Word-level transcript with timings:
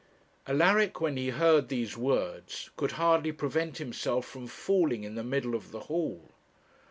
Alaric, 0.47 0.99
when 0.99 1.15
he 1.15 1.29
heard 1.29 1.69
these 1.69 1.95
words, 1.95 2.71
could 2.75 2.93
hardly 2.93 3.31
prevent 3.31 3.77
himself 3.77 4.25
from 4.25 4.47
falling 4.47 5.03
in 5.03 5.13
the 5.13 5.23
middle 5.23 5.53
of 5.53 5.69
the 5.69 5.81
hall. 5.81 6.31